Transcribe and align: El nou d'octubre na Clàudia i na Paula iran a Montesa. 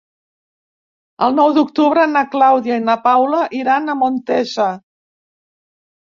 El 1.25 1.35
nou 1.39 1.53
d'octubre 1.57 2.05
na 2.13 2.23
Clàudia 2.37 2.79
i 2.81 2.83
na 2.87 2.97
Paula 3.05 3.43
iran 3.61 3.87
a 3.95 3.99
Montesa. 4.01 4.69